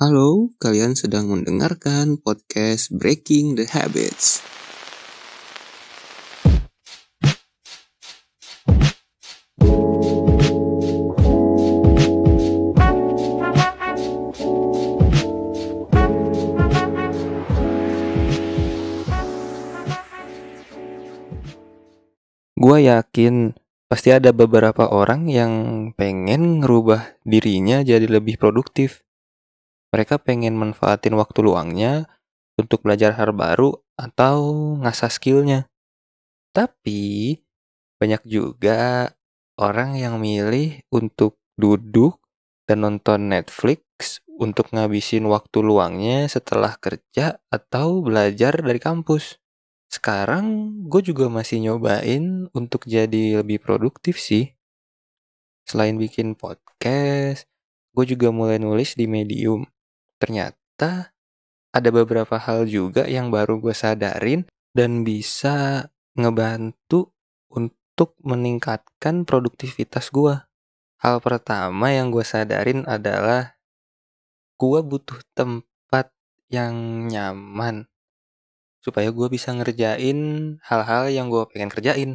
[0.00, 4.40] Halo, kalian sedang mendengarkan podcast Breaking the Habits.
[22.56, 23.52] Gua yakin
[23.92, 25.52] pasti ada beberapa orang yang
[25.92, 29.04] pengen ngerubah dirinya jadi lebih produktif.
[29.90, 32.06] Mereka pengen manfaatin waktu luangnya
[32.54, 34.38] untuk belajar hal baru atau
[34.78, 35.66] ngasah skillnya.
[36.54, 37.34] Tapi
[37.98, 39.10] banyak juga
[39.58, 42.22] orang yang milih untuk duduk
[42.70, 49.36] dan nonton Netflix untuk ngabisin waktu luangnya setelah kerja atau belajar dari kampus.
[49.90, 54.54] Sekarang gue juga masih nyobain untuk jadi lebih produktif sih.
[55.66, 57.44] Selain bikin podcast,
[57.92, 59.66] gue juga mulai nulis di Medium.
[60.20, 61.16] Ternyata
[61.72, 64.44] ada beberapa hal juga yang baru gue sadarin
[64.76, 67.10] dan bisa ngebantu
[67.48, 70.36] untuk meningkatkan produktivitas gue.
[71.00, 73.56] Hal pertama yang gue sadarin adalah
[74.60, 76.12] gue butuh tempat
[76.52, 77.88] yang nyaman
[78.84, 80.18] supaya gue bisa ngerjain
[80.64, 82.10] hal-hal yang gue pengen kerjain.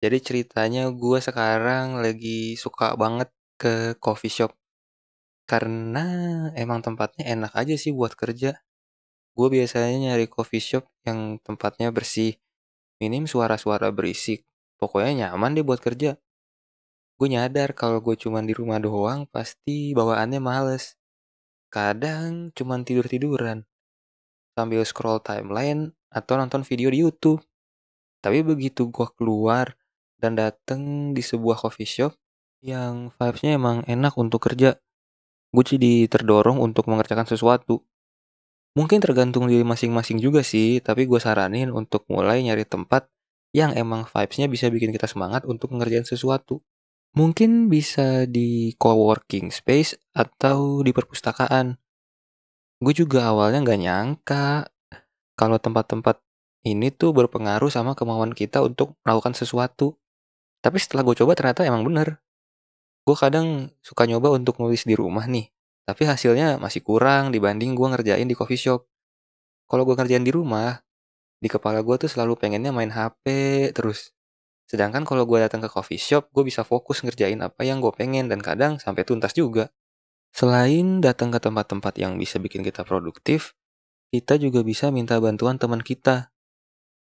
[0.00, 3.28] Jadi ceritanya gue sekarang lagi suka banget
[3.60, 4.59] ke coffee shop.
[5.50, 6.06] Karena
[6.54, 8.62] emang tempatnya enak aja sih buat kerja.
[9.34, 12.38] Gue biasanya nyari coffee shop yang tempatnya bersih.
[13.02, 14.46] Minim suara-suara berisik.
[14.78, 16.14] Pokoknya nyaman deh buat kerja.
[17.18, 20.94] Gue nyadar kalau gue cuman di rumah doang pasti bawaannya males.
[21.66, 23.66] Kadang cuman tidur-tiduran
[24.54, 27.42] sambil scroll timeline atau nonton video di YouTube.
[28.22, 29.74] Tapi begitu gue keluar
[30.20, 32.12] dan dateng di sebuah coffee shop
[32.60, 34.76] yang vibes-nya emang enak untuk kerja,
[35.50, 37.82] gue jadi terdorong untuk mengerjakan sesuatu.
[38.78, 43.10] Mungkin tergantung diri masing-masing juga sih, tapi gue saranin untuk mulai nyari tempat
[43.50, 46.62] yang emang vibes-nya bisa bikin kita semangat untuk mengerjakan sesuatu.
[47.18, 51.74] Mungkin bisa di coworking space atau di perpustakaan.
[52.78, 54.70] Gue juga awalnya nggak nyangka
[55.34, 56.22] kalau tempat-tempat
[56.62, 59.98] ini tuh berpengaruh sama kemauan kita untuk melakukan sesuatu.
[60.62, 62.22] Tapi setelah gue coba ternyata emang bener.
[63.10, 65.50] Gue kadang suka nyoba untuk nulis di rumah nih.
[65.82, 68.86] Tapi hasilnya masih kurang dibanding gue ngerjain di coffee shop.
[69.66, 70.78] Kalau gue ngerjain di rumah,
[71.42, 73.26] di kepala gue tuh selalu pengennya main HP
[73.74, 74.14] terus.
[74.70, 78.30] Sedangkan kalau gue datang ke coffee shop, gue bisa fokus ngerjain apa yang gue pengen
[78.30, 79.74] dan kadang sampai tuntas juga.
[80.30, 83.58] Selain datang ke tempat-tempat yang bisa bikin kita produktif,
[84.14, 86.30] kita juga bisa minta bantuan teman kita.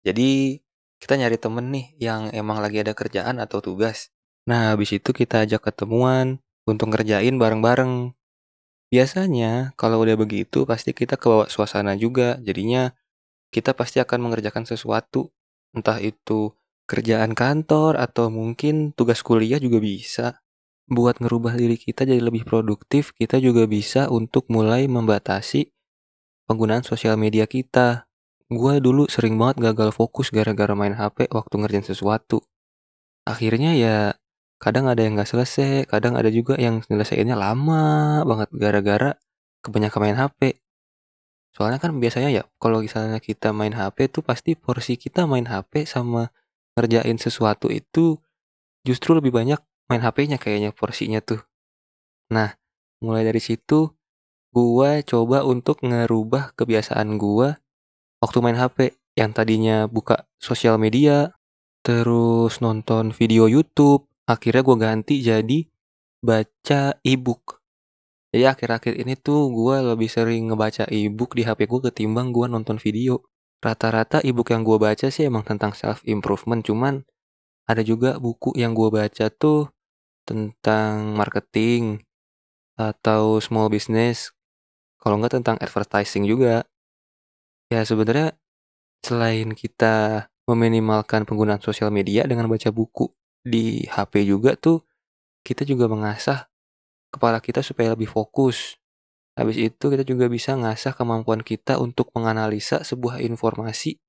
[0.04, 0.60] Jadi,
[1.00, 4.13] kita nyari temen nih yang emang lagi ada kerjaan atau tugas.
[4.44, 8.12] Nah, habis itu kita ajak ketemuan untuk ngerjain bareng-bareng.
[8.92, 12.36] Biasanya, kalau udah begitu, pasti kita kebawa suasana juga.
[12.44, 12.92] Jadinya,
[13.48, 15.32] kita pasti akan mengerjakan sesuatu.
[15.72, 16.52] Entah itu
[16.84, 20.26] kerjaan kantor atau mungkin tugas kuliah juga bisa.
[20.84, 25.72] Buat ngerubah diri kita jadi lebih produktif, kita juga bisa untuk mulai membatasi
[26.44, 28.04] penggunaan sosial media kita.
[28.52, 32.44] Gue dulu sering banget gagal fokus gara-gara main HP waktu ngerjain sesuatu.
[33.24, 34.20] Akhirnya ya
[34.62, 39.10] kadang ada yang gak selesai, kadang ada juga yang selesainya lama banget gara-gara
[39.64, 40.40] kebanyakan main HP.
[41.54, 45.86] Soalnya kan biasanya ya kalau misalnya kita main HP tuh pasti porsi kita main HP
[45.86, 46.34] sama
[46.74, 48.18] ngerjain sesuatu itu
[48.82, 51.40] justru lebih banyak main HP-nya kayaknya porsinya tuh.
[52.34, 52.58] Nah,
[52.98, 53.94] mulai dari situ
[54.50, 57.58] gua coba untuk ngerubah kebiasaan gua
[58.18, 61.38] waktu main HP yang tadinya buka sosial media,
[61.86, 65.68] terus nonton video YouTube, akhirnya gua ganti jadi
[66.24, 67.60] baca e-book.
[68.34, 72.80] Jadi akhir-akhir ini tuh gua lebih sering ngebaca e-book di HP gua ketimbang gua nonton
[72.80, 73.24] video.
[73.62, 77.04] Rata-rata e-book yang gua baca sih emang tentang self improvement, cuman
[77.64, 79.72] ada juga buku yang gue baca tuh
[80.28, 82.04] tentang marketing
[82.76, 84.32] atau small business
[85.00, 86.64] kalau nggak tentang advertising juga
[87.68, 88.36] ya sebenarnya
[89.04, 93.12] selain kita meminimalkan penggunaan sosial media dengan baca buku
[93.44, 94.82] di HP juga tuh
[95.44, 96.48] kita juga mengasah
[97.12, 98.80] kepala kita supaya lebih fokus
[99.38, 104.00] habis itu kita juga bisa ngasah kemampuan kita untuk menganalisa sebuah informasi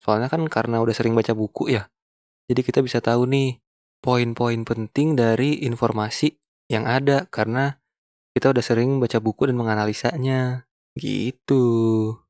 [0.00, 1.90] soalnya kan karena udah sering baca buku ya
[2.50, 3.62] jadi kita bisa tahu nih
[4.00, 6.34] poin-poin penting dari informasi
[6.72, 7.78] yang ada karena
[8.34, 10.66] kita udah sering baca buku dan menganalisanya.
[10.98, 11.62] Gitu.